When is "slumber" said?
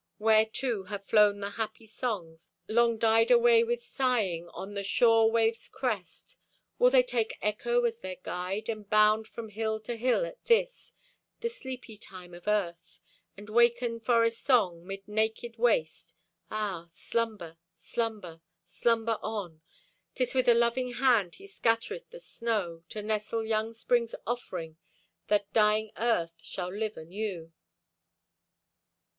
16.91-17.59, 17.75-18.41, 18.65-19.19